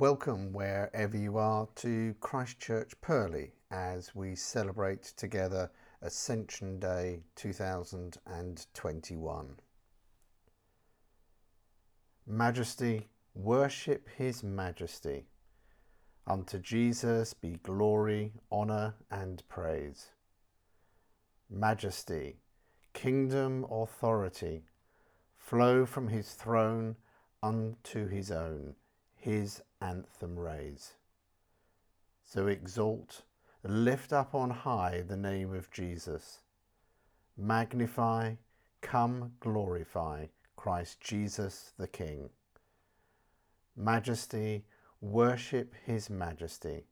Welcome 0.00 0.52
wherever 0.52 1.16
you 1.16 1.38
are 1.38 1.68
to 1.76 2.16
Christchurch 2.18 3.00
Purley 3.00 3.52
as 3.70 4.12
we 4.12 4.34
celebrate 4.34 5.04
together 5.16 5.70
Ascension 6.02 6.80
Day 6.80 7.22
2021. 7.36 9.54
Majesty, 12.26 13.06
worship 13.36 14.08
His 14.16 14.42
Majesty. 14.42 15.26
Unto 16.26 16.58
Jesus 16.58 17.32
be 17.32 17.60
glory, 17.62 18.32
honour, 18.50 18.96
and 19.12 19.44
praise. 19.48 20.08
Majesty, 21.48 22.40
kingdom, 22.94 23.64
authority 23.70 24.64
flow 25.36 25.86
from 25.86 26.08
His 26.08 26.32
throne 26.32 26.96
unto 27.44 28.08
His 28.08 28.32
own, 28.32 28.74
His 29.14 29.62
anthem 29.84 30.38
raise. 30.38 30.94
So 32.24 32.46
exalt, 32.46 33.22
lift 33.62 34.12
up 34.12 34.34
on 34.34 34.50
high 34.50 35.04
the 35.06 35.16
name 35.16 35.54
of 35.54 35.70
Jesus. 35.70 36.40
Magnify, 37.36 38.34
come 38.80 39.32
glorify 39.40 40.26
Christ 40.56 41.00
Jesus 41.00 41.72
the 41.78 41.86
King. 41.86 42.30
Majesty, 43.76 44.64
worship 45.00 45.74
his 45.84 46.08
majesty. 46.08 46.84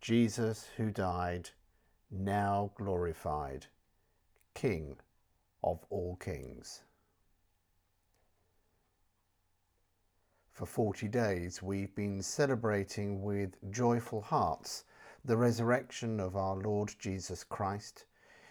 Jesus 0.00 0.68
who 0.76 0.90
died, 0.90 1.50
now 2.10 2.70
glorified, 2.76 3.66
King 4.54 4.96
of 5.64 5.84
all 5.90 6.16
kings. 6.16 6.82
For 10.60 10.66
40 10.66 11.08
days, 11.08 11.62
we've 11.62 11.94
been 11.94 12.20
celebrating 12.20 13.22
with 13.22 13.56
joyful 13.70 14.20
hearts 14.20 14.84
the 15.24 15.38
resurrection 15.38 16.20
of 16.20 16.36
our 16.36 16.54
Lord 16.54 16.94
Jesus 16.98 17.44
Christ, 17.44 18.04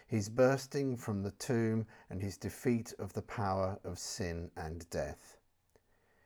his 0.08 0.28
bursting 0.28 0.98
from 0.98 1.22
the 1.22 1.30
tomb, 1.30 1.86
and 2.10 2.20
his 2.20 2.36
defeat 2.36 2.96
of 2.98 3.14
the 3.14 3.22
power 3.22 3.78
of 3.84 4.00
sin 4.00 4.50
and 4.58 4.90
death. 4.90 5.38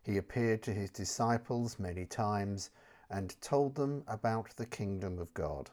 He 0.02 0.16
appeared 0.16 0.64
to 0.64 0.74
his 0.74 0.90
disciples 0.90 1.78
many 1.78 2.06
times 2.06 2.70
and 3.10 3.36
told 3.42 3.76
them 3.76 4.06
about 4.08 4.56
the 4.56 4.66
kingdom 4.66 5.20
of 5.20 5.34
God. 5.34 5.70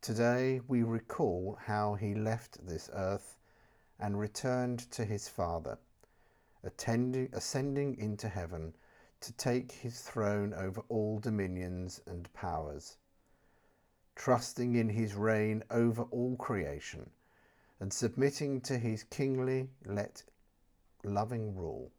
Today 0.00 0.60
we 0.68 0.84
recall 0.84 1.58
how 1.60 1.94
he 1.94 2.14
left 2.14 2.64
this 2.64 2.88
earth 2.92 3.38
and 3.98 4.20
returned 4.20 4.88
to 4.92 5.04
his 5.04 5.28
Father 5.28 5.78
attending, 6.64 7.28
ascending 7.32 7.96
into 7.98 8.28
heaven 8.28 8.74
to 9.20 9.32
take 9.34 9.72
his 9.72 10.00
throne 10.00 10.52
over 10.54 10.82
all 10.88 11.18
dominions 11.18 12.00
and 12.06 12.32
powers, 12.32 12.96
trusting 14.16 14.74
in 14.74 14.88
his 14.88 15.14
reign 15.14 15.62
over 15.70 16.02
all 16.04 16.36
creation, 16.36 17.08
and 17.80 17.92
submitting 17.92 18.60
to 18.60 18.78
his 18.78 19.04
kingly, 19.04 19.68
let 19.84 20.22
loving 21.04 21.54
rule. 21.56 21.90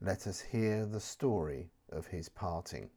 Let 0.00 0.26
us 0.26 0.40
hear 0.40 0.86
the 0.86 1.00
story 1.00 1.70
of 1.90 2.06
his 2.06 2.28
parting. 2.28 2.90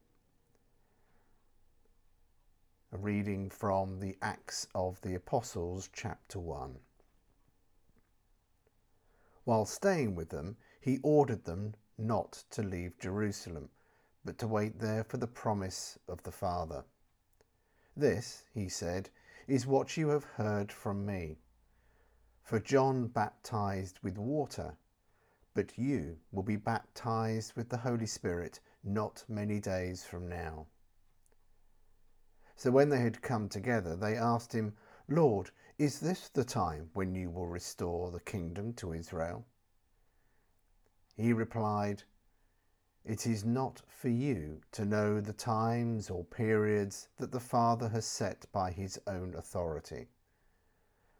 A 2.91 2.97
reading 2.97 3.49
from 3.49 3.99
the 3.99 4.15
Acts 4.21 4.67
of 4.75 5.01
the 5.01 5.15
Apostles, 5.15 5.89
chapter 5.91 6.39
1. 6.39 6.75
While 9.45 9.65
staying 9.65 10.15
with 10.15 10.29
them, 10.29 10.55
he 10.83 10.99
ordered 11.01 11.45
them 11.45 11.73
not 11.97 12.43
to 12.49 12.61
leave 12.61 12.99
Jerusalem, 12.99 13.69
but 14.25 14.37
to 14.37 14.47
wait 14.47 14.79
there 14.79 15.05
for 15.05 15.15
the 15.15 15.27
promise 15.27 15.97
of 16.09 16.21
the 16.23 16.31
Father. 16.31 16.83
This, 17.95 18.43
he 18.53 18.67
said, 18.67 19.09
is 19.47 19.65
what 19.65 19.95
you 19.95 20.09
have 20.09 20.25
heard 20.25 20.73
from 20.73 21.05
me. 21.05 21.37
For 22.43 22.59
John 22.59 23.07
baptized 23.07 23.99
with 24.03 24.17
water, 24.17 24.75
but 25.53 25.77
you 25.77 26.17
will 26.33 26.43
be 26.43 26.57
baptized 26.57 27.53
with 27.55 27.69
the 27.69 27.77
Holy 27.77 28.05
Spirit 28.05 28.59
not 28.83 29.23
many 29.29 29.61
days 29.61 30.03
from 30.03 30.27
now. 30.27 30.67
So 32.57 32.71
when 32.71 32.89
they 32.89 32.99
had 32.99 33.21
come 33.21 33.47
together, 33.47 33.95
they 33.95 34.17
asked 34.17 34.51
him, 34.51 34.73
Lord, 35.07 35.51
is 35.77 36.01
this 36.01 36.27
the 36.27 36.43
time 36.43 36.89
when 36.93 37.15
you 37.15 37.29
will 37.29 37.47
restore 37.47 38.11
the 38.11 38.19
kingdom 38.19 38.73
to 38.73 38.91
Israel? 38.91 39.45
He 41.15 41.31
replied, 41.31 42.03
It 43.05 43.27
is 43.27 43.45
not 43.45 43.83
for 43.87 44.09
you 44.09 44.61
to 44.71 44.83
know 44.83 45.21
the 45.21 45.31
times 45.31 46.09
or 46.09 46.23
periods 46.23 47.07
that 47.17 47.31
the 47.31 47.39
Father 47.39 47.89
has 47.89 48.05
set 48.05 48.51
by 48.51 48.71
his 48.71 48.99
own 49.05 49.35
authority, 49.35 50.09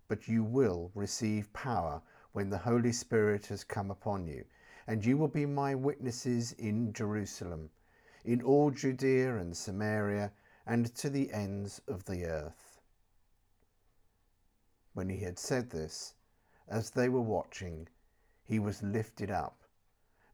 but 0.08 0.28
you 0.28 0.44
will 0.44 0.92
receive 0.96 1.54
power 1.54 2.02
when 2.32 2.50
the 2.50 2.58
Holy 2.58 2.92
Spirit 2.92 3.46
has 3.46 3.64
come 3.64 3.92
upon 3.92 4.26
you, 4.26 4.46
and 4.88 5.06
you 5.06 5.16
will 5.16 5.28
be 5.28 5.46
my 5.46 5.76
witnesses 5.76 6.54
in 6.54 6.92
Jerusalem, 6.92 7.70
in 8.26 8.42
all 8.42 8.72
Judea 8.72 9.38
and 9.38 9.56
Samaria, 9.56 10.34
and 10.66 10.88
to 10.96 11.08
the 11.08 11.32
ends 11.32 11.80
of 11.88 12.06
the 12.06 12.26
earth. 12.26 12.82
When 14.94 15.10
he 15.10 15.20
had 15.20 15.38
said 15.38 15.70
this, 15.70 16.16
as 16.68 16.90
they 16.90 17.10
were 17.10 17.22
watching, 17.22 17.88
he 18.44 18.58
was 18.58 18.82
lifted 18.82 19.30
up 19.30 19.63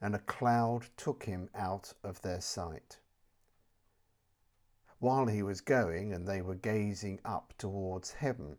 and 0.02 0.16
a 0.16 0.20
cloud 0.20 0.88
took 0.96 1.24
him 1.24 1.50
out 1.54 1.94
of 2.04 2.22
their 2.22 2.42
sight. 2.42 3.00
While 5.00 5.28
he 5.28 5.44
was 5.44 5.62
going 5.62 6.14
and 6.14 6.28
they 6.28 6.42
were 6.42 6.56
gazing 6.56 7.20
up 7.24 7.54
towards 7.58 8.12
heaven, 8.12 8.58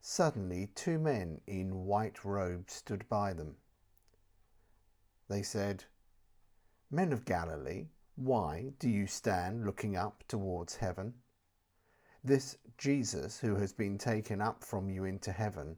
suddenly 0.00 0.68
two 0.74 0.98
men 0.98 1.40
in 1.46 1.84
white 1.84 2.24
robes 2.24 2.74
stood 2.74 3.08
by 3.08 3.32
them. 3.32 3.56
They 5.28 5.42
said, 5.42 5.84
Men 6.90 7.12
of 7.12 7.24
Galilee, 7.24 7.88
why 8.16 8.72
do 8.78 8.88
you 8.88 9.06
stand 9.06 9.64
looking 9.64 9.96
up 9.96 10.24
towards 10.26 10.76
heaven? 10.76 11.14
This 12.24 12.56
Jesus 12.76 13.38
who 13.38 13.56
has 13.56 13.72
been 13.72 13.96
taken 13.96 14.40
up 14.40 14.64
from 14.64 14.90
you 14.90 15.04
into 15.04 15.32
heaven 15.32 15.76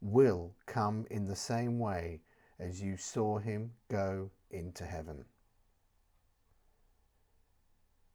will 0.00 0.54
come 0.66 1.06
in 1.10 1.26
the 1.26 1.36
same 1.36 1.78
way 1.78 2.22
as 2.60 2.80
you 2.80 2.96
saw 2.96 3.38
him 3.38 3.72
go 3.88 4.30
into 4.50 4.84
heaven. 4.84 5.24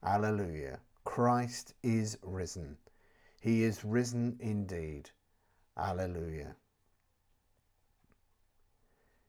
Alleluia. 0.04 0.80
Christ 1.04 1.74
is 1.84 2.18
risen. 2.22 2.78
He 3.42 3.64
is 3.64 3.84
risen 3.84 4.38
indeed. 4.40 5.10
Alleluia. 5.78 6.56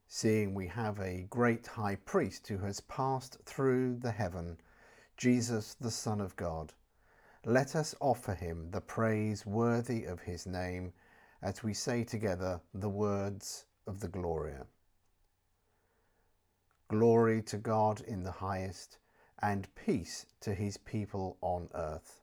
Seeing 0.07 0.53
we 0.53 0.67
have 0.67 0.99
a 0.99 1.27
great 1.29 1.67
high 1.67 1.95
priest 1.95 2.47
who 2.47 2.59
has 2.59 2.79
passed 2.81 3.37
through 3.43 3.97
the 3.97 4.11
heaven, 4.11 4.57
Jesus 5.17 5.73
the 5.73 5.91
Son 5.91 6.21
of 6.21 6.35
God, 6.35 6.73
let 7.45 7.75
us 7.75 7.95
offer 7.99 8.33
him 8.33 8.69
the 8.71 8.81
praise 8.81 9.45
worthy 9.45 10.05
of 10.05 10.21
his 10.21 10.45
name 10.45 10.93
as 11.41 11.63
we 11.63 11.73
say 11.73 12.03
together 12.03 12.61
the 12.73 12.89
words 12.89 13.65
of 13.85 13.99
the 13.99 14.07
Gloria. 14.07 14.65
Glory 16.89 17.41
to 17.41 17.57
God 17.57 17.99
in 18.01 18.23
the 18.23 18.31
highest, 18.31 18.97
and 19.41 19.67
peace 19.75 20.25
to 20.39 20.53
his 20.53 20.77
people 20.77 21.37
on 21.41 21.67
earth. 21.75 22.21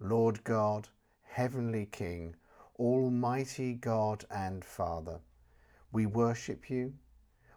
Lord 0.00 0.42
God, 0.42 0.88
Heavenly 1.22 1.86
King, 1.86 2.34
Almighty 2.76 3.74
God 3.74 4.24
and 4.30 4.64
Father, 4.64 5.20
we 5.92 6.06
worship 6.06 6.68
you, 6.68 6.92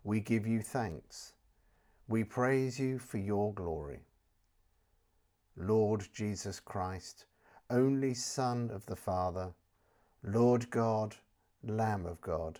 we 0.03 0.19
give 0.19 0.45
you 0.45 0.62
thanks, 0.62 1.33
we 2.07 2.24
praise 2.24 2.80
you 2.80 3.00
for 3.00 3.18
your 3.18 3.51
glory. 3.53 4.01
Lord 5.57 6.07
Jesus 6.13 6.59
Christ, 6.59 7.25
only 7.71 8.13
Son 8.13 8.69
of 8.71 8.86
the 8.86 8.95
Father, 8.95 9.53
Lord 10.24 10.69
God, 10.69 11.15
Lamb 11.63 12.06
of 12.06 12.21
God, 12.21 12.59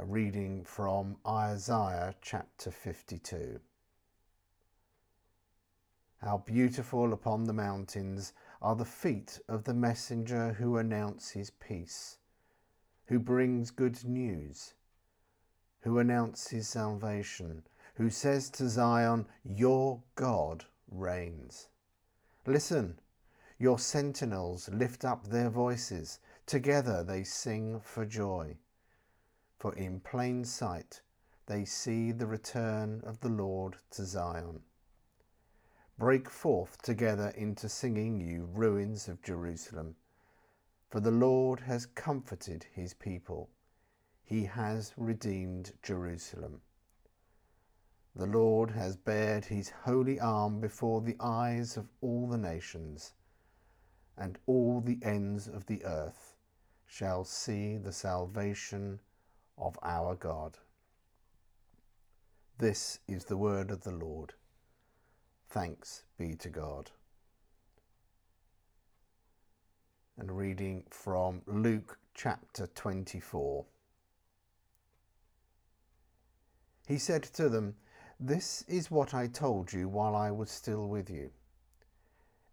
A 0.00 0.04
reading 0.04 0.62
from 0.62 1.16
Isaiah 1.26 2.14
chapter 2.22 2.70
52. 2.70 3.58
How 6.18 6.38
beautiful 6.46 7.12
upon 7.12 7.42
the 7.42 7.52
mountains 7.52 8.32
are 8.62 8.76
the 8.76 8.84
feet 8.84 9.40
of 9.48 9.64
the 9.64 9.74
messenger 9.74 10.52
who 10.52 10.76
announces 10.76 11.50
peace, 11.50 12.18
who 13.06 13.18
brings 13.18 13.72
good 13.72 14.04
news, 14.04 14.74
who 15.80 15.98
announces 15.98 16.68
salvation, 16.68 17.64
who 17.94 18.08
says 18.08 18.50
to 18.50 18.68
Zion, 18.68 19.26
Your 19.42 20.00
God 20.14 20.64
reigns. 20.88 21.70
Listen, 22.46 23.00
your 23.58 23.80
sentinels 23.80 24.68
lift 24.68 25.04
up 25.04 25.26
their 25.26 25.50
voices, 25.50 26.20
together 26.46 27.02
they 27.02 27.24
sing 27.24 27.80
for 27.80 28.06
joy 28.06 28.56
for 29.58 29.74
in 29.74 30.00
plain 30.00 30.44
sight 30.44 31.02
they 31.46 31.64
see 31.64 32.12
the 32.12 32.26
return 32.26 33.00
of 33.04 33.18
the 33.20 33.28
Lord 33.28 33.76
to 33.90 34.04
Zion. 34.04 34.60
Break 35.98 36.30
forth 36.30 36.80
together 36.82 37.30
into 37.30 37.68
singing, 37.68 38.20
you 38.20 38.44
ruins 38.52 39.08
of 39.08 39.20
Jerusalem, 39.22 39.96
for 40.88 41.00
the 41.00 41.10
Lord 41.10 41.60
has 41.60 41.86
comforted 41.86 42.66
his 42.72 42.94
people. 42.94 43.50
He 44.22 44.44
has 44.44 44.92
redeemed 44.96 45.72
Jerusalem. 45.82 46.60
The 48.14 48.26
Lord 48.26 48.70
has 48.70 48.96
bared 48.96 49.44
his 49.46 49.70
holy 49.70 50.20
arm 50.20 50.60
before 50.60 51.00
the 51.00 51.16
eyes 51.18 51.76
of 51.76 51.88
all 52.00 52.28
the 52.28 52.38
nations, 52.38 53.14
and 54.16 54.38
all 54.46 54.80
the 54.80 54.98
ends 55.02 55.48
of 55.48 55.66
the 55.66 55.84
earth 55.84 56.36
shall 56.86 57.24
see 57.24 57.76
the 57.76 57.92
salvation 57.92 59.00
of 59.60 59.78
our 59.82 60.14
God. 60.14 60.58
This 62.58 62.98
is 63.06 63.24
the 63.24 63.36
word 63.36 63.70
of 63.70 63.82
the 63.82 63.92
Lord. 63.92 64.34
Thanks 65.48 66.04
be 66.18 66.34
to 66.34 66.48
God. 66.48 66.90
And 70.18 70.36
reading 70.36 70.84
from 70.90 71.42
Luke 71.46 71.98
chapter 72.14 72.66
24. 72.66 73.64
He 76.88 76.98
said 76.98 77.22
to 77.22 77.48
them, 77.48 77.76
This 78.18 78.64
is 78.66 78.90
what 78.90 79.14
I 79.14 79.28
told 79.28 79.72
you 79.72 79.88
while 79.88 80.16
I 80.16 80.30
was 80.30 80.50
still 80.50 80.88
with 80.88 81.08
you. 81.08 81.30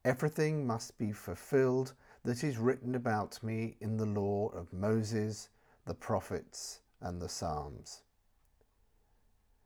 Everything 0.04 0.68
must 0.68 0.98
be 1.00 1.12
fulfilled 1.12 1.94
that 2.24 2.44
is 2.44 2.58
written 2.58 2.94
about 2.94 3.42
me 3.42 3.76
in 3.82 3.98
the 3.98 4.06
law 4.06 4.50
of 4.50 4.72
Moses, 4.72 5.50
the 5.86 5.96
prophets, 5.96 6.82
and 7.02 7.22
the 7.22 7.30
Psalms. 7.30 8.02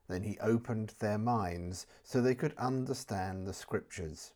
Then 0.07 0.23
he 0.23 0.39
opened 0.39 0.95
their 0.99 1.19
minds 1.19 1.85
so 2.03 2.19
they 2.19 2.35
could 2.35 2.57
understand 2.57 3.45
the 3.45 3.53
Scriptures. 3.53 4.33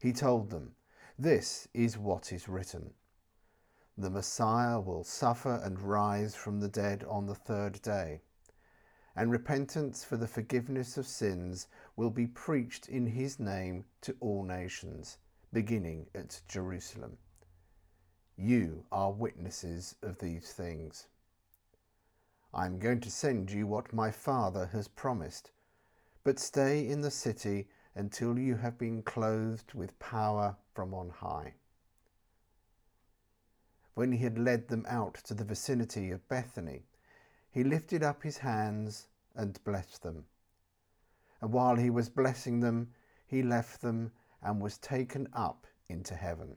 He 0.00 0.12
told 0.12 0.50
them, 0.50 0.74
This 1.18 1.68
is 1.72 1.96
what 1.96 2.32
is 2.32 2.48
written. 2.48 2.94
The 3.96 4.10
Messiah 4.10 4.80
will 4.80 5.04
suffer 5.04 5.60
and 5.62 5.80
rise 5.80 6.34
from 6.34 6.58
the 6.58 6.68
dead 6.68 7.04
on 7.04 7.26
the 7.26 7.34
third 7.36 7.80
day, 7.80 8.22
and 9.14 9.30
repentance 9.30 10.02
for 10.02 10.16
the 10.16 10.26
forgiveness 10.26 10.96
of 10.96 11.06
sins 11.06 11.68
will 11.94 12.10
be 12.10 12.26
preached 12.26 12.88
in 12.88 13.06
his 13.06 13.38
name 13.38 13.84
to 14.00 14.16
all 14.18 14.42
nations, 14.42 15.18
beginning 15.52 16.08
at 16.12 16.42
Jerusalem. 16.48 17.18
You 18.36 18.84
are 18.90 19.12
witnesses 19.12 19.94
of 20.02 20.18
these 20.18 20.52
things. 20.52 21.06
I 22.54 22.66
am 22.66 22.78
going 22.78 23.00
to 23.00 23.10
send 23.10 23.50
you 23.50 23.66
what 23.66 23.92
my 23.92 24.12
Father 24.12 24.66
has 24.66 24.86
promised. 24.86 25.50
But 26.22 26.38
stay 26.38 26.86
in 26.88 27.00
the 27.00 27.10
city 27.10 27.68
until 27.96 28.38
you 28.38 28.54
have 28.54 28.78
been 28.78 29.02
clothed 29.02 29.74
with 29.74 29.98
power 29.98 30.56
from 30.72 30.94
on 30.94 31.10
high. 31.10 31.54
When 33.94 34.12
he 34.12 34.18
had 34.18 34.38
led 34.38 34.68
them 34.68 34.86
out 34.88 35.14
to 35.24 35.34
the 35.34 35.44
vicinity 35.44 36.12
of 36.12 36.28
Bethany, 36.28 36.84
he 37.50 37.64
lifted 37.64 38.04
up 38.04 38.22
his 38.22 38.38
hands 38.38 39.08
and 39.34 39.62
blessed 39.64 40.02
them. 40.02 40.24
And 41.40 41.52
while 41.52 41.76
he 41.76 41.90
was 41.90 42.08
blessing 42.08 42.60
them, 42.60 42.92
he 43.26 43.42
left 43.42 43.80
them 43.80 44.12
and 44.42 44.60
was 44.60 44.78
taken 44.78 45.28
up 45.32 45.66
into 45.88 46.14
heaven. 46.14 46.56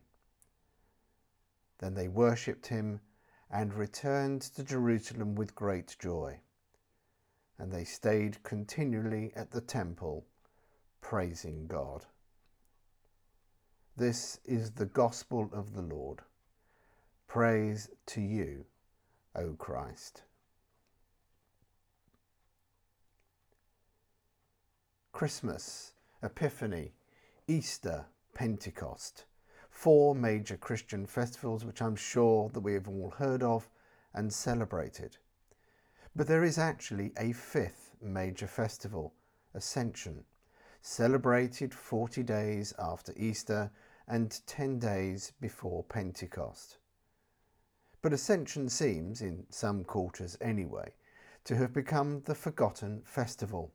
Then 1.79 1.95
they 1.95 2.07
worshipped 2.07 2.67
him 2.67 3.01
and 3.51 3.73
returned 3.73 4.41
to 4.41 4.63
Jerusalem 4.63 5.35
with 5.35 5.55
great 5.55 5.95
joy. 5.99 6.39
And 7.57 7.71
they 7.71 7.83
stayed 7.83 8.43
continually 8.43 9.31
at 9.35 9.51
the 9.51 9.61
temple, 9.61 10.25
praising 11.01 11.67
God. 11.67 12.05
This 13.95 14.39
is 14.45 14.71
the 14.71 14.85
gospel 14.85 15.49
of 15.53 15.73
the 15.73 15.81
Lord. 15.81 16.19
Praise 17.27 17.89
to 18.07 18.21
you, 18.21 18.65
O 19.35 19.53
Christ. 19.53 20.23
Christmas, 25.11 25.93
Epiphany, 26.21 26.91
Easter, 27.47 28.05
Pentecost 28.35 29.25
four 29.77 30.15
major 30.15 30.57
Christian 30.57 31.05
festivals, 31.05 31.63
which 31.63 31.83
I'm 31.83 31.95
sure 31.95 32.49
that 32.49 32.61
we 32.61 32.73
have 32.73 32.87
all 32.87 33.11
heard 33.11 33.43
of 33.43 33.69
and 34.11 34.33
celebrated. 34.33 35.17
But 36.15 36.25
there 36.25 36.43
is 36.43 36.57
actually 36.57 37.13
a 37.15 37.31
fifth 37.31 37.95
major 38.01 38.47
festival, 38.47 39.13
Ascension, 39.53 40.23
celebrated 40.81 41.75
40 41.75 42.23
days 42.23 42.73
after 42.79 43.13
Easter 43.15 43.69
and 44.07 44.41
10 44.47 44.79
days 44.79 45.33
before 45.39 45.83
Pentecost. 45.83 46.79
But 48.01 48.13
Ascension 48.13 48.69
seems, 48.69 49.21
in 49.21 49.45
some 49.51 49.83
quarters 49.83 50.39
anyway, 50.41 50.91
to 51.43 51.55
have 51.55 51.71
become 51.71 52.23
the 52.25 52.33
forgotten 52.33 53.03
festival 53.05 53.71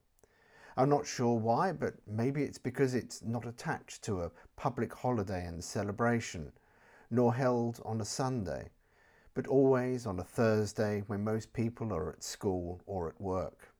I'm 0.76 0.88
not 0.88 1.06
sure 1.06 1.38
why, 1.38 1.72
but 1.72 1.94
maybe 2.06 2.42
it's 2.42 2.58
because 2.58 2.94
it's 2.94 3.22
not 3.22 3.46
attached 3.46 4.02
to 4.04 4.22
a 4.22 4.30
public 4.56 4.94
holiday 4.94 5.44
and 5.44 5.62
celebration, 5.62 6.52
nor 7.10 7.34
held 7.34 7.80
on 7.84 8.00
a 8.00 8.06
Sunday, 8.06 8.70
but 9.34 9.46
always 9.46 10.06
on 10.06 10.18
a 10.18 10.24
Thursday 10.24 11.02
when 11.08 11.22
most 11.22 11.52
people 11.52 11.92
are 11.92 12.10
at 12.10 12.24
school 12.24 12.80
or 12.86 13.08
at 13.08 13.20
work. 13.20 13.72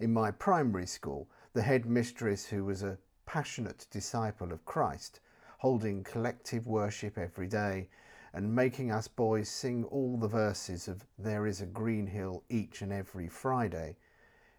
In 0.00 0.12
my 0.12 0.30
primary 0.30 0.86
school, 0.86 1.28
the 1.52 1.62
headmistress, 1.62 2.44
who 2.46 2.64
was 2.64 2.82
a 2.82 2.98
passionate 3.24 3.86
disciple 3.90 4.52
of 4.52 4.64
Christ, 4.64 5.20
holding 5.58 6.02
collective 6.04 6.66
worship 6.66 7.16
every 7.16 7.46
day 7.46 7.88
and 8.34 8.54
making 8.54 8.90
us 8.90 9.08
boys 9.08 9.48
sing 9.48 9.84
all 9.84 10.18
the 10.18 10.28
verses 10.28 10.88
of 10.88 11.06
There 11.18 11.46
is 11.46 11.60
a 11.60 11.66
Green 11.66 12.06
Hill 12.06 12.42
each 12.50 12.82
and 12.82 12.92
every 12.92 13.28
Friday, 13.28 13.96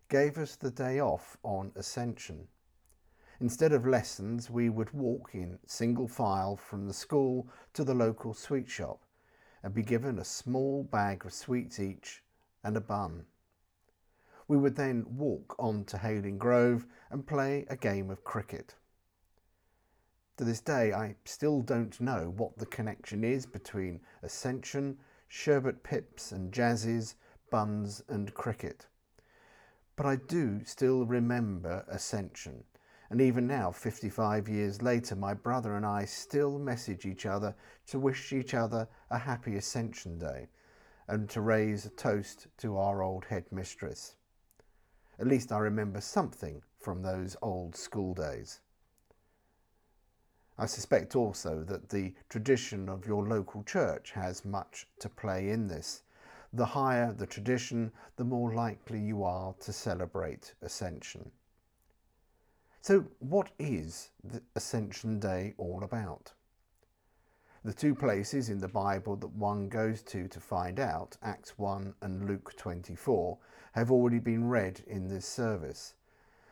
gave 0.10 0.38
us 0.38 0.56
the 0.56 0.72
day 0.72 1.00
off 1.00 1.38
on 1.44 1.72
Ascension. 1.76 2.48
Instead 3.40 3.74
of 3.74 3.86
lessons, 3.86 4.50
we 4.50 4.70
would 4.70 4.92
walk 4.94 5.32
in 5.34 5.60
single 5.66 6.08
file 6.08 6.56
from 6.56 6.88
the 6.88 6.94
school 6.94 7.48
to 7.74 7.84
the 7.84 7.94
local 7.94 8.34
sweet 8.34 8.70
shop 8.70 9.04
and 9.64 9.74
be 9.74 9.84
given 9.84 10.18
a 10.18 10.24
small 10.24 10.84
bag 10.84 11.26
of 11.26 11.34
sweets 11.34 11.80
each 11.80 12.24
and 12.64 12.78
a 12.78 12.82
bun. 12.82 13.26
We 14.48 14.58
would 14.58 14.76
then 14.76 15.06
walk 15.10 15.56
on 15.60 15.84
to 15.86 15.98
Hayling 15.98 16.38
Grove 16.38 16.88
and 17.12 17.28
play 17.28 17.66
a 17.70 17.76
game 17.76 18.10
of 18.10 18.24
cricket. 18.24 18.76
To 20.38 20.46
this 20.46 20.62
day, 20.62 20.94
I 20.94 21.16
still 21.26 21.62
don't 21.62 22.00
know 22.00 22.34
what 22.38 22.58
the 22.58 22.66
connection 22.66 23.24
is 23.24 23.46
between 23.46 24.00
Ascension, 24.24 24.98
sherbet 25.28 25.84
pips 25.84 26.32
and 26.32 26.54
jazzes, 26.54 27.16
buns 27.52 28.04
and 28.08 28.34
cricket. 28.34 28.88
But 29.98 30.06
I 30.06 30.16
do 30.16 30.63
still 30.63 31.08
remember 31.08 31.84
Ascension. 31.89 32.63
And 33.10 33.20
even 33.20 33.48
now, 33.48 33.72
55 33.72 34.48
years 34.48 34.82
later, 34.82 35.16
my 35.16 35.34
brother 35.34 35.75
and 35.75 35.86
I 35.86 36.06
still 36.06 36.60
message 36.60 37.06
each 37.06 37.25
other 37.25 37.56
to 37.88 38.00
wish 38.00 38.32
each 38.32 38.54
other 38.54 38.88
a 39.10 39.18
happy 39.18 39.56
Ascension 39.56 40.20
Day 40.20 40.50
and 41.08 41.27
to 41.32 41.42
raise 41.42 41.86
a 41.86 41.89
toast 41.89 42.48
to 42.58 42.77
our 42.77 43.01
old 43.01 43.25
headmistress. 43.25 44.16
At 45.20 45.25
least 45.25 45.51
I 45.51 45.58
remember 45.58 46.00
something 46.00 46.62
from 46.80 47.01
those 47.01 47.36
old 47.42 47.75
school 47.75 48.13
days. 48.13 48.60
I 50.60 50.68
suspect 50.68 51.16
also 51.16 51.63
that 51.63 51.89
the 51.89 52.13
tradition 52.30 52.88
of 52.88 53.08
your 53.08 53.27
local 53.27 53.63
church 53.63 54.12
has 54.12 54.46
much 54.46 54.88
to 55.00 55.10
play 55.10 55.50
in 55.50 55.68
this, 55.68 56.04
the 56.54 56.66
higher 56.66 57.13
the 57.13 57.25
tradition, 57.25 57.92
the 58.16 58.24
more 58.24 58.54
likely 58.54 59.00
you 59.00 59.24
are 59.24 59.54
to 59.60 59.74
celebrate 59.74 60.54
Ascension. 60.62 61.32
So, 62.82 63.06
what 63.20 63.51
is 63.60 64.12
the 64.24 64.42
Ascension 64.56 65.20
Day 65.20 65.54
all 65.58 65.84
about? 65.84 66.34
The 67.63 67.74
two 67.74 67.94
places 67.94 68.50
in 68.50 68.60
the 68.60 68.68
Bible 68.70 69.18
that 69.18 69.34
one 69.34 69.68
goes 69.68 70.01
to 70.04 70.27
to 70.30 70.39
find 70.39 70.80
out, 70.80 71.18
Acts 71.22 71.58
1 71.58 71.96
and 72.01 72.25
Luke 72.25 72.56
24, 72.56 73.38
have 73.74 73.92
already 73.92 74.20
been 74.20 74.48
read 74.48 74.82
in 74.88 75.10
this 75.10 75.25
service 75.25 75.96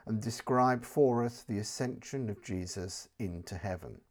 and 0.06 0.22
describe 0.22 0.84
for 0.84 1.24
us 1.24 1.44
the 1.44 1.58
ascension 1.58 2.30
of 2.30 2.44
Jesus 2.44 3.08
into 3.18 3.56
heaven. 3.56 4.02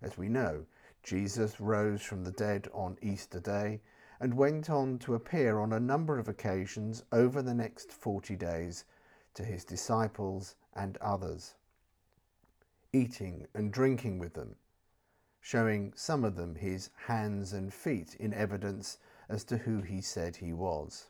As 0.00 0.16
we 0.16 0.28
know, 0.28 0.64
Jesus 1.02 1.60
rose 1.60 2.02
from 2.02 2.24
the 2.24 2.32
dead 2.32 2.68
on 2.72 2.96
Easter 3.02 3.40
Day 3.40 3.80
and 4.20 4.34
went 4.34 4.70
on 4.70 4.98
to 4.98 5.14
appear 5.14 5.58
on 5.58 5.72
a 5.72 5.80
number 5.80 6.18
of 6.18 6.28
occasions 6.28 7.02
over 7.12 7.42
the 7.42 7.54
next 7.54 7.92
40 7.92 8.36
days 8.36 8.84
to 9.34 9.44
his 9.44 9.64
disciples 9.64 10.54
and 10.74 10.96
others, 10.98 11.54
eating 12.92 13.46
and 13.54 13.72
drinking 13.72 14.18
with 14.18 14.34
them, 14.34 14.56
showing 15.40 15.92
some 15.96 16.24
of 16.24 16.36
them 16.36 16.54
his 16.54 16.90
hands 17.06 17.52
and 17.52 17.72
feet 17.72 18.14
in 18.20 18.32
evidence 18.32 18.98
as 19.28 19.44
to 19.44 19.58
who 19.58 19.80
he 19.80 20.00
said 20.00 20.36
he 20.36 20.52
was. 20.52 21.08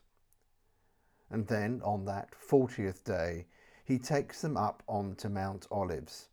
And 1.29 1.47
then 1.47 1.81
on 1.83 2.05
that 2.05 2.33
40th 2.33 3.03
day, 3.03 3.45
he 3.83 3.99
takes 3.99 4.41
them 4.41 4.57
up 4.57 4.83
onto 4.87 5.29
Mount 5.29 5.67
Olives, 5.69 6.29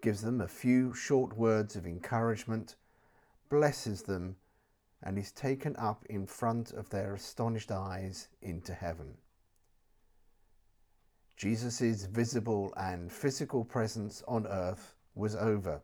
gives 0.00 0.22
them 0.22 0.40
a 0.40 0.48
few 0.48 0.94
short 0.94 1.36
words 1.36 1.76
of 1.76 1.86
encouragement, 1.86 2.76
blesses 3.50 4.02
them, 4.02 4.36
and 5.04 5.18
is 5.18 5.30
taken 5.30 5.76
up 5.76 6.04
in 6.06 6.26
front 6.26 6.72
of 6.72 6.88
their 6.88 7.14
astonished 7.14 7.70
eyes 7.70 8.28
into 8.42 8.74
heaven. 8.74 9.14
Jesus' 11.36 12.06
visible 12.06 12.72
and 12.76 13.12
physical 13.12 13.64
presence 13.64 14.22
on 14.26 14.46
earth 14.46 14.94
was 15.14 15.36
over. 15.36 15.82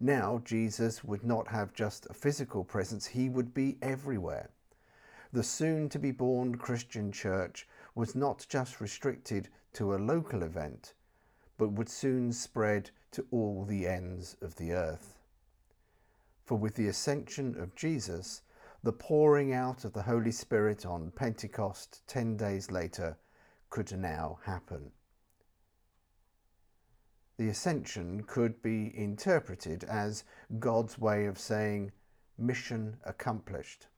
Now, 0.00 0.40
Jesus 0.44 1.02
would 1.02 1.24
not 1.24 1.48
have 1.48 1.74
just 1.74 2.06
a 2.08 2.14
physical 2.14 2.62
presence, 2.62 3.06
he 3.06 3.28
would 3.28 3.52
be 3.52 3.78
everywhere. 3.82 4.50
The 5.32 5.42
soon 5.42 5.88
to 5.88 5.98
be 5.98 6.12
born 6.12 6.56
Christian 6.56 7.10
church 7.10 7.66
was 7.94 8.14
not 8.14 8.46
just 8.48 8.80
restricted 8.80 9.48
to 9.72 9.94
a 9.94 9.98
local 9.98 10.42
event, 10.44 10.94
but 11.56 11.72
would 11.72 11.88
soon 11.88 12.32
spread 12.32 12.90
to 13.10 13.26
all 13.32 13.64
the 13.64 13.88
ends 13.88 14.36
of 14.40 14.54
the 14.54 14.72
earth. 14.72 15.17
For 16.48 16.56
with 16.56 16.76
the 16.76 16.88
ascension 16.88 17.60
of 17.60 17.74
Jesus, 17.74 18.40
the 18.82 18.90
pouring 18.90 19.52
out 19.52 19.84
of 19.84 19.92
the 19.92 20.00
Holy 20.00 20.30
Spirit 20.30 20.86
on 20.86 21.10
Pentecost 21.10 22.00
ten 22.06 22.38
days 22.38 22.70
later 22.70 23.18
could 23.68 23.94
now 23.94 24.38
happen. 24.44 24.90
The 27.36 27.50
ascension 27.50 28.22
could 28.22 28.62
be 28.62 28.96
interpreted 28.96 29.84
as 29.84 30.24
God's 30.58 30.98
way 30.98 31.26
of 31.26 31.38
saying, 31.38 31.92
mission 32.38 32.96
accomplished. 33.04 33.88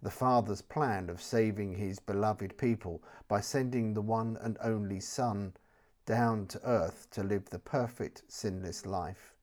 The 0.00 0.10
Father's 0.10 0.62
plan 0.62 1.10
of 1.10 1.20
saving 1.20 1.74
his 1.74 1.98
beloved 1.98 2.56
people 2.56 3.02
by 3.28 3.42
sending 3.42 3.92
the 3.92 4.00
one 4.00 4.38
and 4.40 4.56
only 4.62 5.00
Son 5.00 5.52
down 6.06 6.46
to 6.46 6.66
earth 6.66 7.06
to 7.10 7.22
live 7.22 7.50
the 7.50 7.58
perfect, 7.58 8.22
sinless 8.28 8.86
life, 8.86 9.34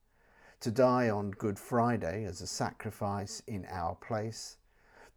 to 0.65 0.71
die 0.71 1.11
on 1.11 1.29
Good 1.29 1.59
Friday 1.59 2.25
as 2.25 2.41
a 2.41 2.47
sacrifice 2.47 3.39
in 3.45 3.67
our 3.69 3.93
place, 3.93 4.57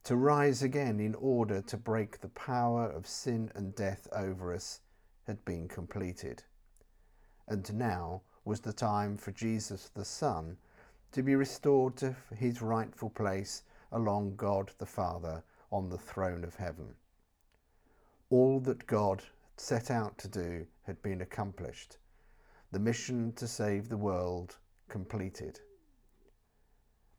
to 0.04 0.14
rise 0.14 0.62
again 0.62 1.00
in 1.00 1.14
order 1.14 1.62
to 1.62 1.76
break 1.78 2.20
the 2.20 2.28
power 2.28 2.84
of 2.84 3.06
sin 3.06 3.50
and 3.54 3.74
death 3.74 4.06
over 4.12 4.52
us, 4.52 4.80
had 5.26 5.42
been 5.46 5.66
completed. 5.66 6.42
And 7.46 7.72
now 7.72 8.20
was 8.44 8.60
the 8.60 8.74
time 8.74 9.16
for 9.16 9.30
Jesus 9.30 9.88
the 9.94 10.04
Son 10.04 10.58
to 11.12 11.22
be 11.22 11.34
restored 11.34 11.96
to 11.96 12.14
his 12.36 12.60
rightful 12.60 13.08
place 13.08 13.62
along 13.90 14.36
God 14.36 14.70
the 14.76 14.84
Father 14.84 15.42
on 15.72 15.88
the 15.88 15.96
throne 15.96 16.44
of 16.44 16.56
heaven. 16.56 16.94
All 18.28 18.60
that 18.60 18.86
God 18.86 19.22
set 19.56 19.90
out 19.90 20.18
to 20.18 20.28
do 20.28 20.66
had 20.82 21.00
been 21.00 21.22
accomplished, 21.22 21.96
the 22.70 22.78
mission 22.78 23.32
to 23.36 23.48
save 23.48 23.88
the 23.88 23.96
world 23.96 24.58
completed. 24.88 25.60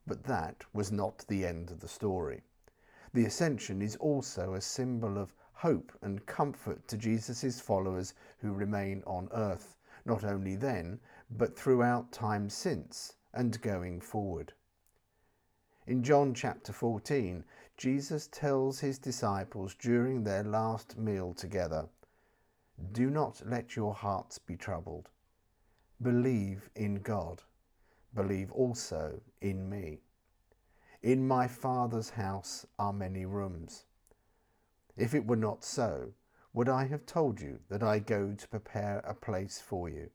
But 0.06 0.24
that 0.24 0.64
was 0.72 0.90
not 0.90 1.24
the 1.28 1.46
end 1.46 1.70
of 1.70 1.80
the 1.80 1.88
story. 1.88 2.42
The 3.12 3.24
ascension 3.24 3.82
is 3.82 3.96
also 3.96 4.54
a 4.54 4.60
symbol 4.60 5.18
of 5.18 5.34
hope 5.52 5.92
and 6.00 6.24
comfort 6.26 6.88
to 6.88 6.96
Jesus' 6.96 7.60
followers 7.60 8.14
who 8.38 8.52
remain 8.52 9.02
on 9.06 9.28
earth, 9.32 9.76
not 10.04 10.24
only 10.24 10.56
then, 10.56 11.00
but 11.30 11.58
throughout 11.58 12.12
time 12.12 12.48
since 12.48 13.14
and 13.34 13.60
going 13.60 14.00
forward. 14.00 14.52
In 15.86 16.02
John 16.02 16.34
chapter 16.34 16.72
14, 16.72 17.44
Jesus 17.76 18.28
tells 18.28 18.80
his 18.80 18.98
disciples 18.98 19.74
during 19.74 20.22
their 20.22 20.44
last 20.44 20.96
meal 20.96 21.34
together 21.34 21.88
Do 22.92 23.10
not 23.10 23.42
let 23.44 23.76
your 23.76 23.94
hearts 23.94 24.38
be 24.38 24.56
troubled. 24.56 25.10
Believe 26.00 26.70
in 26.74 26.96
God. 26.96 27.42
Believe 28.14 28.50
also 28.52 29.20
in 29.40 29.68
me. 29.68 30.00
In 31.02 31.26
my 31.26 31.46
Father's 31.46 32.10
house 32.10 32.66
are 32.78 32.92
many 32.92 33.24
rooms. 33.24 33.84
If 34.96 35.14
it 35.14 35.26
were 35.26 35.36
not 35.36 35.64
so, 35.64 36.12
would 36.52 36.68
I 36.68 36.84
have 36.86 37.06
told 37.06 37.40
you 37.40 37.60
that 37.68 37.82
I 37.82 38.00
go 38.00 38.34
to 38.34 38.48
prepare 38.48 38.98
a 38.98 39.14
place 39.14 39.60
for 39.60 39.88
you? 39.88 40.10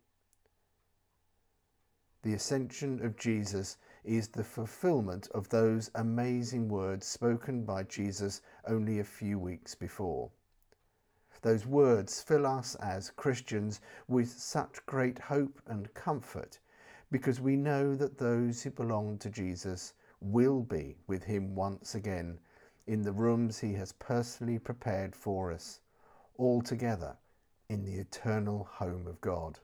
The 2.21 2.33
ascension 2.33 3.05
of 3.05 3.15
Jesus 3.15 3.77
is 4.03 4.27
the 4.27 4.43
fulfillment 4.43 5.29
of 5.31 5.49
those 5.49 5.89
amazing 5.95 6.69
words 6.69 7.07
spoken 7.07 7.63
by 7.63 7.83
Jesus 7.83 8.41
only 8.67 8.99
a 8.99 9.03
few 9.03 9.39
weeks 9.39 9.73
before. 9.73 10.29
Those 11.41 11.65
words 11.65 12.21
fill 12.21 12.45
us 12.45 12.75
as 12.75 13.11
Christians 13.11 13.79
with 14.07 14.29
such 14.29 14.85
great 14.85 15.19
hope 15.19 15.61
and 15.67 15.93
comfort 15.93 16.59
because 17.11 17.39
we 17.39 17.55
know 17.55 17.95
that 17.95 18.17
those 18.17 18.63
who 18.63 18.71
belong 18.71 19.17
to 19.19 19.29
Jesus 19.29 19.93
will 20.21 20.61
be 20.61 20.97
with 21.07 21.23
him 21.23 21.55
once 21.55 21.95
again 21.95 22.39
in 22.87 23.01
the 23.01 23.11
rooms 23.11 23.59
he 23.59 23.73
has 23.73 23.91
personally 23.93 24.59
prepared 24.59 25.15
for 25.15 25.51
us, 25.51 25.79
all 26.37 26.61
together 26.61 27.17
in 27.69 27.83
the 27.83 27.95
eternal 27.95 28.67
home 28.71 29.07
of 29.07 29.19
God. 29.21 29.59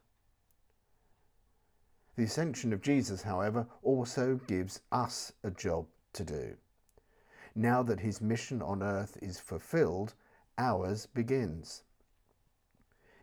The 2.16 2.24
ascension 2.24 2.74
of 2.74 2.82
Jesus, 2.82 3.22
however, 3.22 3.68
also 3.84 4.40
gives 4.48 4.82
us 4.92 5.32
a 5.44 5.52
job 5.52 5.88
to 6.14 6.24
do. 6.24 6.58
Now 7.56 7.84
that 7.84 8.00
his 8.00 8.22
mission 8.22 8.62
on 8.62 8.82
earth 8.82 9.18
is 9.22 9.40
fulfilled, 9.40 10.14
ours 10.58 11.06
begins. 11.06 11.84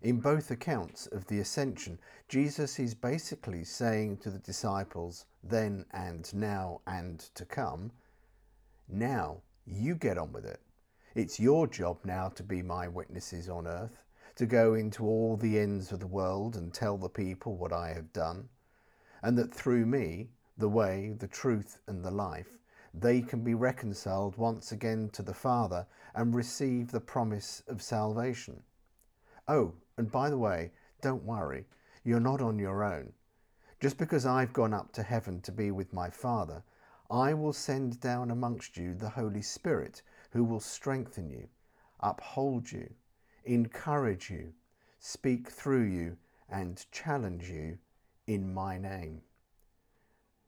In 0.01 0.21
both 0.21 0.53
accounts 0.53 1.09
of 1.09 1.27
the 1.27 1.41
ascension, 1.41 1.99
Jesus 2.29 2.79
is 2.79 2.95
basically 2.95 3.65
saying 3.65 4.19
to 4.19 4.31
the 4.31 4.39
disciples, 4.39 5.27
then 5.43 5.85
and 5.93 6.33
now 6.33 6.81
and 6.87 7.19
to 7.35 7.45
come, 7.45 7.91
now 8.89 9.43
you 9.67 9.97
get 9.97 10.17
on 10.17 10.33
with 10.33 10.45
it. 10.45 10.61
It's 11.17 11.41
your 11.41 11.67
job 11.67 11.99
now 12.05 12.29
to 12.29 12.45
be 12.45 12.63
my 12.63 12.87
witnesses 12.87 13.49
on 13.49 13.67
earth, 13.67 14.05
to 14.37 14.47
go 14.47 14.75
into 14.75 15.05
all 15.05 15.37
the 15.37 15.59
ends 15.59 15.91
of 15.91 15.99
the 15.99 16.07
world 16.07 16.55
and 16.55 16.73
tell 16.73 16.97
the 16.97 17.09
people 17.09 17.57
what 17.57 17.73
I 17.73 17.89
have 17.89 18.13
done, 18.13 18.49
and 19.23 19.37
that 19.37 19.53
through 19.53 19.85
me, 19.85 20.29
the 20.57 20.69
way, 20.69 21.15
the 21.19 21.27
truth, 21.27 21.81
and 21.89 22.05
the 22.05 22.11
life, 22.13 22.57
they 22.95 23.21
can 23.21 23.43
be 23.43 23.55
reconciled 23.55 24.37
once 24.37 24.71
again 24.71 25.11
to 25.15 25.23
the 25.23 25.35
Father 25.35 25.87
and 26.15 26.37
receive 26.37 26.93
the 26.93 27.01
promise 27.01 27.65
of 27.67 27.83
salvation. 27.83 28.63
Oh, 29.49 29.73
and 29.97 30.13
by 30.13 30.29
the 30.29 30.37
way, 30.37 30.71
don't 31.01 31.25
worry, 31.25 31.65
you're 32.05 32.21
not 32.21 32.43
on 32.43 32.59
your 32.59 32.85
own. 32.85 33.15
Just 33.81 33.97
because 33.97 34.27
I've 34.27 34.53
gone 34.53 34.75
up 34.75 34.93
to 34.93 35.03
heaven 35.03 35.41
to 35.41 35.53
be 35.53 35.71
with 35.71 35.93
my 35.93 36.11
Father, 36.11 36.63
I 37.11 37.33
will 37.33 37.55
send 37.55 37.99
down 37.99 38.31
amongst 38.31 38.77
you 38.77 38.93
the 38.93 39.09
Holy 39.09 39.41
Spirit, 39.41 40.03
who 40.33 40.45
will 40.45 40.61
strengthen 40.61 41.31
you, 41.31 41.49
uphold 42.01 42.71
you, 42.71 42.93
encourage 43.45 44.29
you, 44.29 44.53
speak 44.99 45.49
through 45.49 45.85
you, 45.85 46.19
and 46.51 46.85
challenge 46.93 47.49
you 47.49 47.79
in 48.27 48.53
my 48.53 48.77
name. 48.77 49.23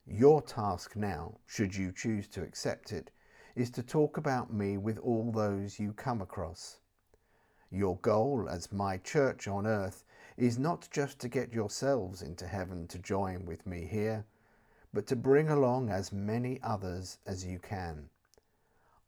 Your 0.06 0.42
task 0.42 0.94
now, 0.94 1.38
should 1.46 1.74
you 1.74 1.90
choose 1.90 2.28
to 2.28 2.42
accept 2.42 2.92
it, 2.92 3.10
is 3.56 3.70
to 3.70 3.82
talk 3.82 4.18
about 4.18 4.52
me 4.52 4.76
with 4.76 4.98
all 4.98 5.32
those 5.32 5.78
you 5.78 5.94
come 5.94 6.20
across. 6.20 6.80
Your 7.72 7.98
goal 7.98 8.48
as 8.48 8.72
my 8.72 8.98
church 8.98 9.46
on 9.46 9.64
earth 9.64 10.04
is 10.36 10.58
not 10.58 10.88
just 10.90 11.20
to 11.20 11.28
get 11.28 11.52
yourselves 11.52 12.20
into 12.20 12.46
heaven 12.46 12.88
to 12.88 12.98
join 12.98 13.46
with 13.46 13.64
me 13.64 13.84
here, 13.86 14.24
but 14.92 15.06
to 15.06 15.14
bring 15.14 15.48
along 15.48 15.88
as 15.88 16.12
many 16.12 16.60
others 16.62 17.18
as 17.26 17.44
you 17.44 17.60
can. 17.60 18.10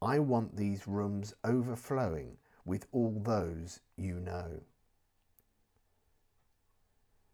I 0.01 0.19
want 0.19 0.55
these 0.55 0.87
rooms 0.87 1.33
overflowing 1.43 2.37
with 2.63 2.87
all 2.93 3.19
those 3.19 3.81
you 3.97 4.19
know. 4.19 4.61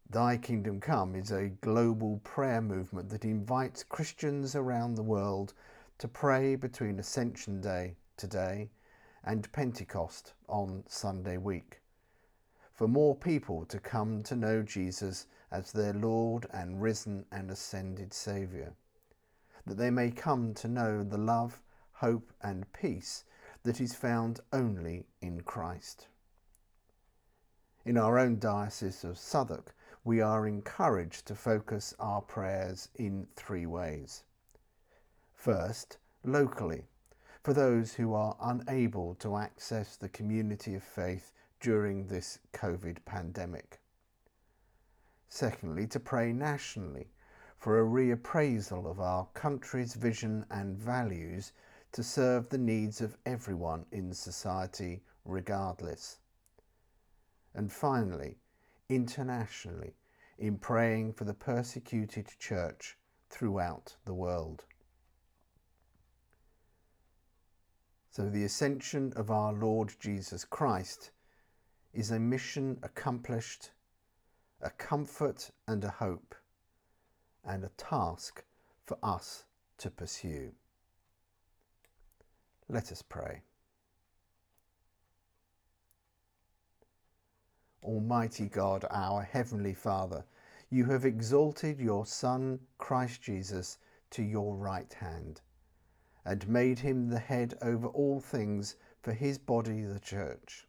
Thy 0.09 0.38
Kingdom 0.38 0.79
Come 0.79 1.15
is 1.15 1.31
a 1.31 1.50
global 1.50 2.19
prayer 2.24 2.62
movement 2.62 3.09
that 3.09 3.25
invites 3.25 3.83
Christians 3.83 4.55
around 4.55 4.95
the 4.95 5.03
world 5.03 5.53
to 6.00 6.07
pray 6.07 6.55
between 6.55 6.98
Ascension 6.98 7.62
Day 7.62 7.95
today 8.17 8.71
and 9.29 9.51
Pentecost 9.51 10.33
on 10.48 10.83
Sunday 10.88 11.38
week. 11.38 11.81
For 12.74 12.88
more 12.88 13.13
people 13.13 13.63
to 13.65 13.79
come 13.79 14.24
to 14.24 14.36
know 14.36 14.63
Jesus 14.63 15.27
as 15.51 15.71
their 15.71 15.93
Lord 15.93 16.48
and 16.51 16.81
risen 16.81 17.24
and 17.31 17.51
ascended 17.51 18.12
Saviour, 18.12 18.74
that 19.67 19.77
they 19.77 19.91
may 19.91 20.09
come 20.09 20.55
to 20.55 20.67
know 20.67 21.03
the 21.03 21.19
love, 21.19 21.62
hope, 21.91 22.33
and 22.41 22.74
peace 22.74 23.24
that 23.62 23.79
is 23.79 23.93
found 23.93 24.39
only 24.51 25.05
in 25.21 25.41
Christ. 25.41 26.07
In 27.86 28.00
our 28.00 28.17
own 28.17 28.39
Diocese 28.39 29.03
of 29.03 29.19
Southwark, 29.19 29.75
we 30.03 30.21
are 30.21 30.48
encouraged 30.48 31.27
to 31.27 31.36
focus 31.36 31.93
our 32.00 32.24
prayers 32.24 32.89
in 32.95 33.27
three 33.36 33.67
ways. 33.67 34.24
First, 35.36 36.00
locally, 36.24 36.88
for 37.43 37.53
those 37.53 37.93
who 37.93 38.13
are 38.13 38.36
unable 38.41 39.15
to 39.15 39.38
access 39.38 39.96
the 39.96 40.10
community 40.10 40.75
of 40.75 40.84
faith 40.84 41.31
during 41.60 42.08
this 42.08 42.39
COVID 42.53 42.98
pandemic. 43.05 43.79
Secondly, 45.29 45.88
to 45.88 46.00
pray 46.00 46.34
nationally 46.34 47.12
for 47.58 47.79
a 47.79 47.86
reappraisal 47.86 48.89
of 48.89 49.00
our 49.00 49.25
country's 49.34 49.93
vision 49.93 50.46
and 50.50 50.77
values 50.77 51.51
to 51.91 52.03
serve 52.03 52.50
the 52.50 52.58
needs 52.58 53.01
of 53.01 53.17
everyone 53.25 53.86
in 53.91 54.13
society, 54.13 55.01
regardless. 55.25 56.19
And 57.53 57.72
finally, 57.72 58.38
internationally, 58.89 59.96
in 60.38 60.58
praying 60.58 61.13
for 61.13 61.25
the 61.25 61.34
persecuted 61.34 62.27
church 62.39 62.98
throughout 63.29 63.96
the 64.05 64.13
world. 64.13 64.65
So, 68.11 68.29
the 68.29 68.43
ascension 68.43 69.13
of 69.15 69.29
our 69.29 69.53
Lord 69.53 69.93
Jesus 69.99 70.43
Christ 70.43 71.11
is 71.93 72.11
a 72.11 72.19
mission 72.19 72.79
accomplished, 72.81 73.71
a 74.61 74.69
comfort 74.71 75.51
and 75.67 75.83
a 75.83 75.89
hope, 75.89 76.35
and 77.45 77.63
a 77.63 77.71
task 77.77 78.43
for 78.85 78.97
us 79.03 79.45
to 79.77 79.89
pursue. 79.89 80.51
Let 82.67 82.91
us 82.91 83.01
pray. 83.01 83.41
Almighty 87.83 88.47
God, 88.47 88.85
our 88.91 89.21
Heavenly 89.21 89.73
Father, 89.73 90.25
you 90.69 90.85
have 90.85 91.05
exalted 91.05 91.79
your 91.79 92.05
Son, 92.05 92.59
Christ 92.77 93.21
Jesus, 93.21 93.77
to 94.11 94.21
your 94.21 94.55
right 94.55 94.91
hand, 94.93 95.41
and 96.29 96.48
made 96.48 96.77
him 96.77 97.09
the 97.09 97.17
head 97.17 97.55
over 97.59 97.88
all 97.88 98.19
things 98.19 98.75
for 99.01 99.13
his 99.13 99.39
body, 99.39 99.81
the 99.81 100.00
Church. 100.00 100.67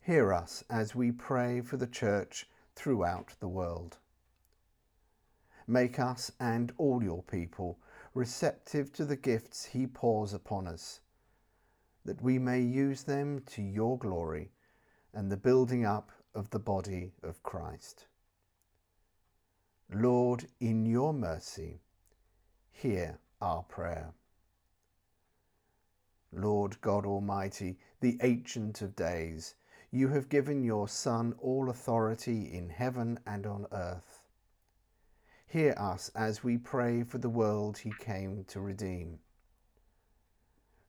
Hear 0.00 0.32
us 0.32 0.64
as 0.68 0.92
we 0.92 1.12
pray 1.12 1.60
for 1.60 1.76
the 1.76 1.86
Church 1.86 2.48
throughout 2.74 3.32
the 3.38 3.46
world. 3.46 3.98
Make 5.68 6.00
us 6.00 6.32
and 6.40 6.72
all 6.78 7.00
your 7.00 7.22
people 7.22 7.78
receptive 8.12 8.92
to 8.94 9.04
the 9.04 9.14
gifts 9.14 9.66
he 9.66 9.86
pours 9.86 10.32
upon 10.32 10.66
us, 10.66 10.98
that 12.04 12.20
we 12.20 12.36
may 12.36 12.60
use 12.60 13.04
them 13.04 13.42
to 13.52 13.62
your 13.62 13.98
glory 13.98 14.50
and 15.14 15.30
the 15.30 15.36
building 15.36 15.86
up 15.86 16.10
of 16.34 16.50
the 16.50 16.58
body 16.58 17.12
of 17.22 17.40
Christ. 17.44 18.06
Lord, 19.94 20.48
in 20.58 20.86
your 20.86 21.12
mercy, 21.12 21.82
hear 22.72 23.20
our 23.40 23.62
prayer. 23.62 24.12
Lord 26.32 26.80
God 26.80 27.04
Almighty, 27.04 27.78
the 28.00 28.18
Ancient 28.22 28.82
of 28.82 28.94
Days, 28.94 29.56
you 29.90 30.08
have 30.08 30.28
given 30.28 30.62
your 30.62 30.86
Son 30.86 31.34
all 31.40 31.68
authority 31.68 32.52
in 32.52 32.70
heaven 32.70 33.18
and 33.26 33.46
on 33.46 33.66
earth. 33.72 34.22
Hear 35.46 35.74
us 35.76 36.10
as 36.14 36.44
we 36.44 36.56
pray 36.56 37.02
for 37.02 37.18
the 37.18 37.28
world 37.28 37.78
he 37.78 37.92
came 37.98 38.44
to 38.44 38.60
redeem. 38.60 39.18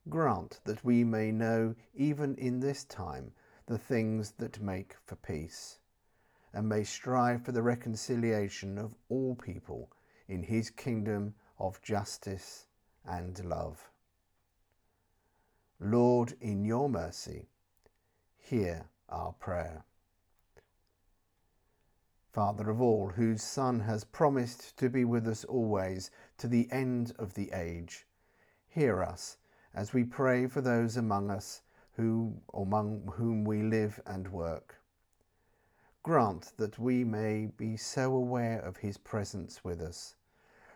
Grant 0.07 0.59
that 0.65 0.85
we 0.85 1.03
may 1.03 1.31
know, 1.31 1.75
even 1.95 2.35
in 2.35 2.59
this 2.59 2.83
time, 2.83 3.33
the 3.65 3.77
things 3.77 4.31
that 4.37 4.61
make 4.61 4.95
for 5.05 5.15
peace, 5.15 5.79
and 6.53 6.69
may 6.69 6.83
strive 6.83 7.43
for 7.43 7.51
the 7.51 7.63
reconciliation 7.63 8.77
of 8.77 8.93
all 9.09 9.35
people 9.35 9.91
in 10.27 10.43
his 10.43 10.69
kingdom 10.69 11.33
of 11.57 11.81
justice 11.81 12.67
and 13.05 13.43
love. 13.45 13.90
Lord, 15.83 16.35
in 16.39 16.63
your 16.63 16.87
mercy, 16.87 17.49
hear 18.37 18.85
our 19.09 19.33
prayer. 19.33 19.83
Father 22.31 22.69
of 22.69 22.79
all, 22.79 23.09
whose 23.09 23.41
Son 23.41 23.79
has 23.79 24.03
promised 24.03 24.77
to 24.77 24.91
be 24.91 25.05
with 25.05 25.27
us 25.27 25.43
always 25.43 26.11
to 26.37 26.47
the 26.47 26.71
end 26.71 27.13
of 27.17 27.33
the 27.33 27.51
age, 27.51 28.05
hear 28.67 29.01
us 29.01 29.37
as 29.73 29.91
we 29.91 30.03
pray 30.03 30.45
for 30.45 30.61
those 30.61 30.97
among 30.97 31.31
us 31.31 31.63
who, 31.93 32.39
among 32.53 33.11
whom 33.15 33.43
we 33.43 33.63
live 33.63 33.99
and 34.05 34.27
work. 34.27 34.75
Grant 36.03 36.53
that 36.57 36.77
we 36.77 37.03
may 37.03 37.47
be 37.57 37.75
so 37.75 38.13
aware 38.13 38.59
of 38.59 38.77
his 38.77 38.99
presence 38.99 39.63
with 39.63 39.81
us, 39.81 40.13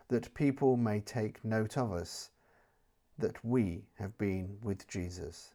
that 0.08 0.34
people 0.34 0.76
may 0.76 0.98
take 1.00 1.44
note 1.44 1.78
of 1.78 1.92
us, 1.92 2.30
that 3.18 3.44
we 3.44 3.84
have 3.98 4.16
been 4.18 4.58
with 4.62 4.86
Jesus. 4.88 5.54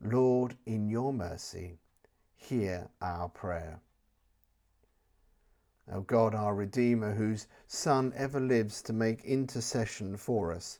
Lord, 0.00 0.56
in 0.66 0.88
your 0.88 1.12
mercy, 1.12 1.78
hear 2.34 2.88
our 3.00 3.28
prayer. 3.28 3.80
O 5.90 6.00
God, 6.00 6.34
our 6.34 6.54
Redeemer, 6.54 7.14
whose 7.14 7.46
Son 7.66 8.12
ever 8.16 8.40
lives 8.40 8.82
to 8.82 8.92
make 8.92 9.24
intercession 9.24 10.16
for 10.16 10.52
us, 10.52 10.78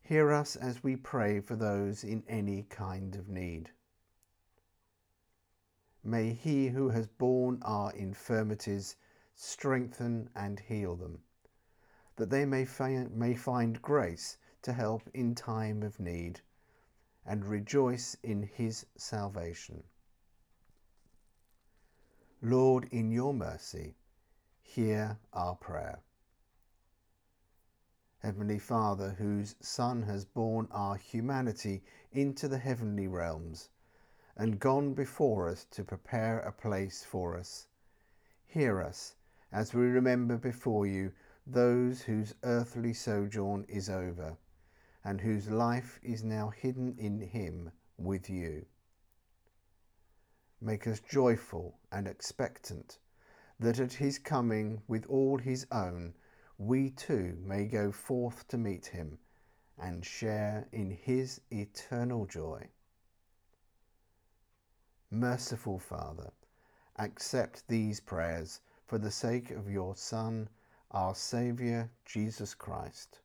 hear 0.00 0.32
us 0.32 0.56
as 0.56 0.84
we 0.84 0.96
pray 0.96 1.40
for 1.40 1.56
those 1.56 2.04
in 2.04 2.22
any 2.28 2.62
kind 2.64 3.16
of 3.16 3.28
need. 3.28 3.70
May 6.04 6.32
he 6.32 6.68
who 6.68 6.90
has 6.90 7.08
borne 7.08 7.58
our 7.62 7.92
infirmities 7.92 8.96
strengthen 9.34 10.30
and 10.36 10.60
heal 10.60 10.94
them, 10.94 11.18
that 12.16 12.30
they 12.30 12.44
may, 12.44 12.64
fi- 12.64 13.06
may 13.14 13.34
find 13.34 13.80
grace 13.80 14.38
to 14.62 14.72
help 14.72 15.02
in 15.14 15.34
time 15.34 15.82
of 15.82 16.00
need 16.00 16.40
and 17.24 17.44
rejoice 17.44 18.16
in 18.22 18.42
his 18.42 18.86
salvation. 18.96 19.82
Lord, 22.42 22.88
in 22.90 23.10
your 23.10 23.34
mercy, 23.34 23.94
hear 24.60 25.18
our 25.32 25.54
prayer. 25.56 26.00
Heavenly 28.18 28.58
Father, 28.58 29.10
whose 29.10 29.54
Son 29.60 30.02
has 30.02 30.24
borne 30.24 30.68
our 30.70 30.96
humanity 30.96 31.82
into 32.12 32.48
the 32.48 32.58
heavenly 32.58 33.06
realms 33.06 33.68
and 34.36 34.58
gone 34.58 34.94
before 34.94 35.48
us 35.48 35.64
to 35.70 35.84
prepare 35.84 36.40
a 36.40 36.52
place 36.52 37.04
for 37.04 37.36
us, 37.36 37.68
hear 38.46 38.82
us 38.82 39.14
as 39.52 39.72
we 39.72 39.82
remember 39.82 40.36
before 40.36 40.86
you 40.86 41.12
those 41.46 42.02
whose 42.02 42.34
earthly 42.42 42.92
sojourn 42.92 43.64
is 43.68 43.88
over 43.88 44.36
and 45.04 45.20
whose 45.20 45.48
life 45.48 46.00
is 46.02 46.24
now 46.24 46.48
hidden 46.48 46.96
in 46.98 47.20
him 47.20 47.70
with 47.96 48.28
you. 48.28 48.66
Make 50.60 50.86
us 50.86 51.00
joyful 51.00 51.78
and 51.92 52.08
expectant 52.08 52.98
that 53.60 53.78
at 53.78 53.92
his 53.92 54.18
coming 54.18 54.82
with 54.88 55.06
all 55.06 55.38
his 55.38 55.66
own, 55.70 56.14
we 56.58 56.90
too 56.90 57.38
may 57.40 57.66
go 57.66 57.92
forth 57.92 58.48
to 58.48 58.58
meet 58.58 58.86
him 58.86 59.18
and 59.78 60.04
share 60.04 60.66
in 60.72 60.90
his 60.90 61.40
eternal 61.52 62.26
joy. 62.26 62.68
Merciful 65.10 65.78
Father, 65.78 66.32
accept 66.96 67.68
these 67.68 68.00
prayers 68.00 68.60
for 68.86 68.98
the 68.98 69.10
sake 69.10 69.50
of 69.50 69.70
your 69.70 69.94
Son, 69.94 70.48
our 70.90 71.14
Saviour, 71.14 71.90
Jesus 72.04 72.54
Christ. 72.54 73.18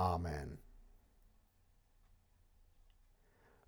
Amen. 0.00 0.58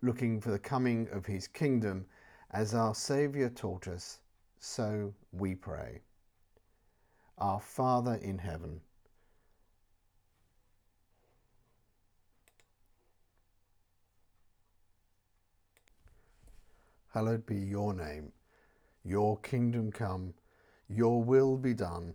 Looking 0.02 0.40
for 0.40 0.50
the 0.50 0.58
coming 0.58 1.08
of 1.12 1.26
his 1.26 1.46
kingdom, 1.46 2.06
as 2.52 2.74
our 2.74 2.94
Saviour 2.94 3.50
taught 3.50 3.86
us, 3.88 4.20
so 4.58 5.12
we 5.32 5.54
pray. 5.54 6.00
Our 7.38 7.60
Father 7.60 8.14
in 8.22 8.38
heaven, 8.38 8.80
hallowed 17.12 17.44
be 17.46 17.56
your 17.56 17.92
name. 17.92 18.32
Your 19.04 19.38
kingdom 19.38 19.90
come, 19.90 20.34
your 20.88 21.22
will 21.22 21.56
be 21.56 21.74
done 21.74 22.14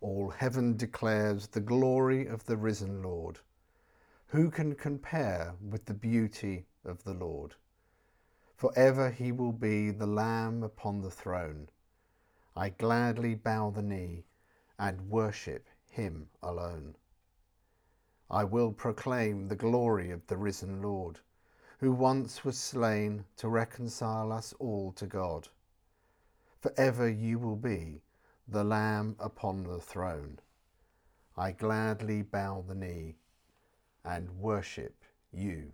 All 0.00 0.30
heaven 0.30 0.76
declares 0.76 1.48
the 1.48 1.60
glory 1.60 2.26
of 2.26 2.44
the 2.44 2.56
risen 2.56 3.02
Lord. 3.02 3.38
Who 4.28 4.50
can 4.50 4.74
compare 4.74 5.54
with 5.60 5.84
the 5.84 5.94
beauty 5.94 6.66
of 6.84 7.04
the 7.04 7.12
Lord? 7.12 7.54
For 8.56 8.72
ever 8.76 9.10
he 9.10 9.30
will 9.30 9.52
be 9.52 9.90
the 9.90 10.06
Lamb 10.06 10.62
upon 10.62 11.00
the 11.02 11.10
throne. 11.10 11.68
I 12.56 12.70
gladly 12.70 13.34
bow 13.34 13.70
the 13.70 13.82
knee 13.82 14.24
and 14.78 15.10
worship 15.10 15.66
him 15.90 16.28
alone. 16.42 16.96
I 18.30 18.44
will 18.44 18.72
proclaim 18.72 19.48
the 19.48 19.56
glory 19.56 20.10
of 20.10 20.26
the 20.28 20.36
risen 20.36 20.80
Lord, 20.80 21.20
who 21.78 21.92
once 21.92 22.44
was 22.44 22.58
slain 22.58 23.24
to 23.36 23.48
reconcile 23.48 24.32
us 24.32 24.54
all 24.58 24.92
to 24.92 25.06
God. 25.06 25.48
For 26.60 26.72
ever 26.76 27.08
you 27.08 27.38
will 27.38 27.56
be 27.56 28.02
the 28.50 28.64
Lamb 28.64 29.14
upon 29.20 29.62
the 29.62 29.78
throne. 29.78 30.40
I 31.36 31.52
gladly 31.52 32.22
bow 32.22 32.64
the 32.66 32.74
knee 32.74 33.14
and 34.04 34.28
worship 34.40 35.04
you 35.32 35.72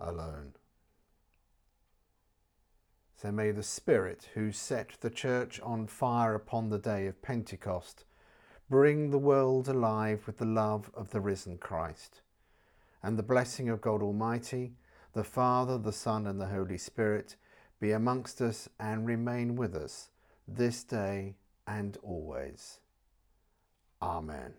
alone. 0.00 0.54
So 3.16 3.30
may 3.30 3.50
the 3.50 3.62
Spirit 3.62 4.30
who 4.32 4.50
set 4.50 4.92
the 5.00 5.10
church 5.10 5.60
on 5.60 5.86
fire 5.86 6.34
upon 6.34 6.70
the 6.70 6.78
day 6.78 7.06
of 7.06 7.20
Pentecost 7.20 8.04
bring 8.70 9.10
the 9.10 9.18
world 9.18 9.68
alive 9.68 10.22
with 10.26 10.38
the 10.38 10.46
love 10.46 10.90
of 10.94 11.10
the 11.10 11.20
risen 11.20 11.58
Christ. 11.58 12.22
And 13.02 13.18
the 13.18 13.22
blessing 13.22 13.68
of 13.68 13.82
God 13.82 14.02
Almighty, 14.02 14.72
the 15.12 15.24
Father, 15.24 15.76
the 15.76 15.92
Son, 15.92 16.26
and 16.26 16.40
the 16.40 16.46
Holy 16.46 16.78
Spirit 16.78 17.36
be 17.78 17.92
amongst 17.92 18.40
us 18.40 18.70
and 18.80 19.06
remain 19.06 19.54
with 19.54 19.74
us 19.74 20.08
this 20.48 20.82
day 20.82 21.36
and 21.66 21.96
always. 22.02 22.80
Amen. 24.00 24.54